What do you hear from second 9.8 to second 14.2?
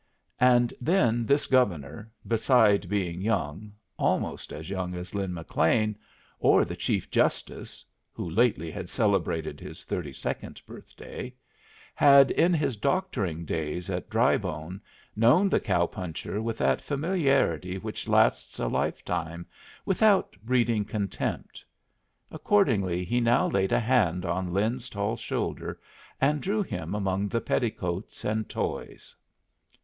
thirty second birthday), had in his doctoring days at